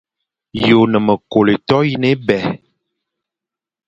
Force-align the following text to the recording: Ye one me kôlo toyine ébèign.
Ye 0.61 0.71
one 0.81 0.95
me 1.05 1.13
kôlo 1.31 1.53
toyine 1.67 2.07
ébèign. 2.15 2.51